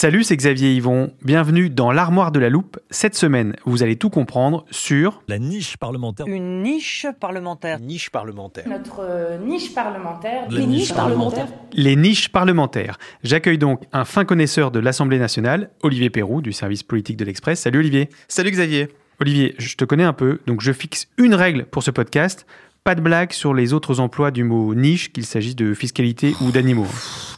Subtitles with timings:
[0.00, 1.12] Salut, c'est Xavier Yvon.
[1.24, 2.78] Bienvenue dans l'armoire de la loupe.
[2.88, 6.24] Cette semaine, vous allez tout comprendre sur La niche parlementaire.
[6.28, 7.80] Une niche parlementaire.
[7.80, 8.68] niche parlementaire.
[8.68, 10.46] Notre euh, niche parlementaire.
[10.52, 11.48] La niche parlementaire.
[11.72, 12.96] les niches parlementaires.
[13.24, 17.58] J'accueille donc un fin connaisseur de l'Assemblée nationale, Olivier Perrou, du service politique de l'Express.
[17.58, 18.08] Salut Olivier.
[18.28, 18.90] Salut Xavier.
[19.20, 22.46] Olivier, je te connais un peu, donc je fixe une règle pour ce podcast.
[22.84, 26.50] Pas de blague sur les autres emplois du mot niche, qu'il s'agisse de fiscalité ou
[26.50, 26.86] d'animaux.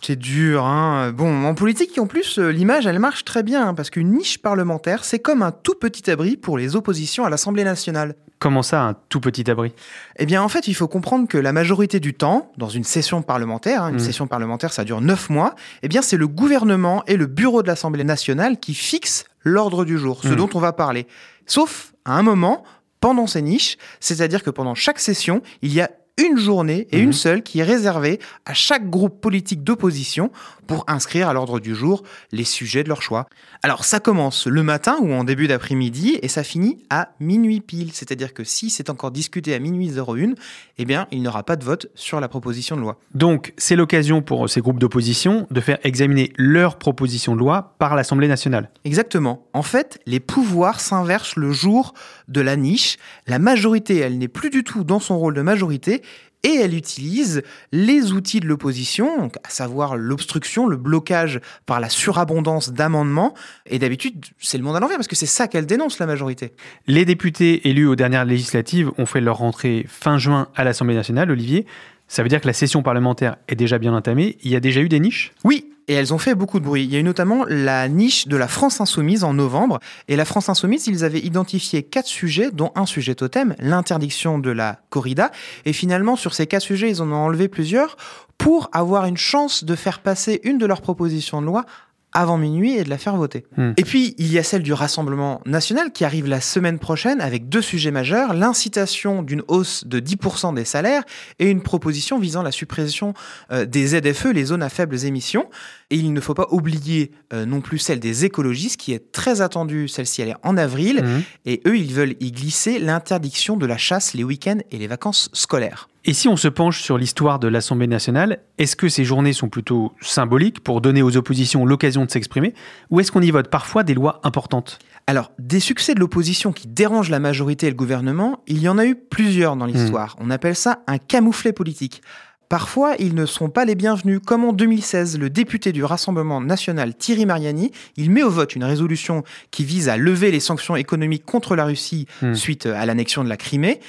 [0.00, 1.10] C'est dur, hein.
[1.12, 4.38] Bon, en politique, en plus, euh, l'image, elle marche très bien, hein, parce qu'une niche
[4.38, 8.14] parlementaire, c'est comme un tout petit abri pour les oppositions à l'Assemblée nationale.
[8.38, 9.72] Comment ça, un tout petit abri?
[10.19, 13.20] Eh bien, en fait, il faut comprendre que la majorité du temps, dans une session
[13.20, 13.98] parlementaire, hein, une Mm.
[13.98, 17.66] session parlementaire, ça dure neuf mois, eh bien, c'est le gouvernement et le bureau de
[17.66, 20.36] l'Assemblée nationale qui fixent l'ordre du jour, ce Mm.
[20.36, 21.06] dont on va parler.
[21.44, 22.62] Sauf à un moment,
[23.00, 27.04] pendant ces niches, c'est-à-dire que pendant chaque session, il y a une journée et Mhm.
[27.04, 30.31] une seule qui est réservée à chaque groupe politique d'opposition
[30.66, 33.26] pour inscrire à l'ordre du jour les sujets de leur choix.
[33.62, 37.91] Alors ça commence le matin ou en début d'après-midi et ça finit à minuit pile,
[37.92, 40.34] c'est-à-dire que si c'est encore discuté à minuit 01,
[40.78, 42.98] eh bien il n'y aura pas de vote sur la proposition de loi.
[43.14, 47.97] Donc, c'est l'occasion pour ces groupes d'opposition de faire examiner leur proposition de loi par
[47.97, 48.70] l'Assemblée nationale.
[48.84, 49.47] Exactement.
[49.53, 51.94] En fait, les pouvoirs s'inversent le jour
[52.28, 52.97] de la niche.
[53.26, 56.03] La majorité, elle n'est plus du tout dans son rôle de majorité
[56.43, 57.43] et elle utilise
[57.73, 63.34] les outils de l'opposition, à savoir l'obstruction, le blocage par la surabondance d'amendements.
[63.67, 66.53] Et d'habitude, c'est le monde à l'envers parce que c'est ça qu'elle dénonce, la majorité.
[66.87, 71.31] Les députés élus aux dernières législatives ont fait leur rentrée fin juin à l'Assemblée nationale,
[71.31, 71.67] Olivier.
[72.09, 74.37] Ça veut dire que la session parlementaire est déjà bien entamée.
[74.43, 75.33] Il y a déjà eu des niches?
[75.45, 76.84] Oui, et elles ont fait beaucoup de bruit.
[76.84, 79.81] Il y a eu notamment la niche de la France Insoumise en novembre.
[80.06, 84.53] Et la France Insoumise, ils avaient identifié quatre sujets, dont un sujet totem, l'interdiction de
[84.53, 85.33] la corrida.
[85.65, 87.97] Et finalement, sur ces quatre sujets, ils en ont enlevé plusieurs
[88.39, 91.67] pour avoir une chance de faire passer une de leurs propositions de loi
[92.12, 93.44] avant minuit et de la faire voter.
[93.56, 93.72] Hmm.
[93.76, 97.48] Et puis, il y a celle du Rassemblement national qui arrive la semaine prochaine avec
[97.48, 101.04] deux sujets majeurs, l'incitation d'une hausse de 10% des salaires
[101.38, 103.15] et une proposition visant la suppression
[103.53, 105.48] euh, des ZFE, les zones à faibles émissions.
[105.91, 109.41] Et il ne faut pas oublier euh, non plus celle des écologistes qui est très
[109.41, 111.22] attendue, celle-ci elle est en avril, Mhm.
[111.47, 115.28] et eux ils veulent y glisser l'interdiction de la chasse les week-ends et les vacances
[115.32, 115.88] scolaires.
[116.06, 119.50] Et si on se penche sur l'histoire de l'Assemblée nationale, est-ce que ces journées sont
[119.50, 122.55] plutôt symboliques pour donner aux oppositions l'occasion de s'exprimer
[122.88, 124.78] ou est-ce qu'on y vote parfois des lois importantes?
[125.06, 128.78] Alors, des succès de l'opposition qui dérangent la majorité et le gouvernement, il y en
[128.78, 130.16] a eu plusieurs dans l'histoire.
[130.21, 132.00] On appelle ça un camouflet politique.
[132.49, 136.97] Parfois, ils ne sont pas les bienvenus, comme en 2016, le député du Rassemblement national
[136.97, 139.22] Thierry Mariani, il met au vote une résolution
[139.53, 142.34] qui vise à lever les sanctions économiques contre la Russie Hmm.
[142.34, 143.81] suite à l'annexion de la Crimée.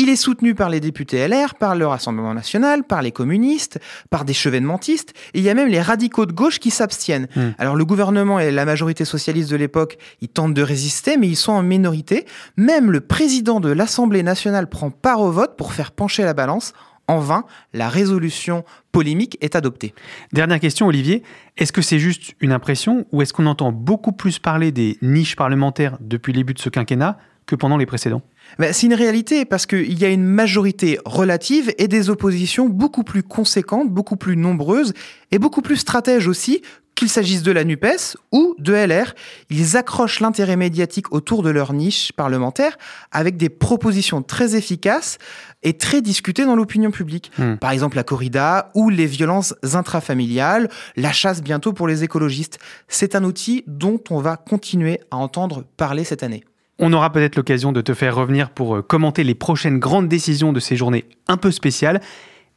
[0.00, 4.24] Il est soutenu par les députés LR, par le Rassemblement national, par les communistes, par
[4.24, 7.26] des chevènementistes, et il y a même les radicaux de gauche qui s'abstiennent.
[7.34, 7.50] Hmm.
[7.58, 11.36] Alors le gouvernement et la majorité socialiste de l'époque, ils tentent de résister, mais ils
[11.36, 12.26] sont en minorité.
[12.56, 16.74] Même le président de l'Assemblée nationale prend part au vote pour faire pencher la balance.
[17.08, 19.94] En vain, la résolution polémique est adoptée.
[20.32, 21.24] Dernière question, Olivier.
[21.56, 25.34] Est-ce que c'est juste une impression ou est-ce qu'on entend beaucoup plus parler des niches
[25.34, 27.18] parlementaires depuis le début de ce quinquennat
[27.48, 28.22] que pendant les précédents
[28.58, 33.02] Ben, c'est une réalité parce qu'il y a une majorité relative et des oppositions beaucoup
[33.02, 34.92] plus conséquentes, beaucoup plus nombreuses
[35.32, 36.62] et beaucoup plus stratèges aussi
[36.94, 39.14] Qu'il s'agisse de la NUPES ou de LR,
[39.50, 42.76] ils accrochent l'intérêt médiatique autour de leur niche parlementaire
[43.12, 45.16] avec des propositions très efficaces
[45.62, 47.30] et très discutées dans l'opinion publique.
[47.38, 47.54] Hmm.
[47.54, 52.58] Par exemple la corrida ou les violences intrafamiliales, la chasse bientôt pour les écologistes.
[52.88, 56.44] C'est un outil dont on va continuer à entendre parler cette année.
[56.78, 60.52] On aura peut-être l'occasion de te faire revenir pour euh, commenter les prochaines grandes décisions
[60.52, 62.00] de ces journées un peu spéciales.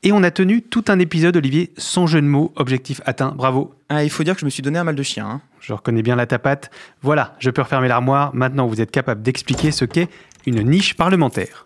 [0.04, 3.76] Et on a tenu tout un épisode, Olivier, sans jeu de mots, objectif atteint, bravo.
[3.90, 5.28] Ah, il faut dire que je me suis donné un mal de chien.
[5.28, 5.42] hein.
[5.60, 6.72] Je reconnais bien la tapate.
[7.04, 8.34] Voilà, je peux refermer l'armoire.
[8.34, 10.10] Maintenant, vous êtes capable d'expliquer ce qu'est
[10.48, 11.66] une niche parlementaire.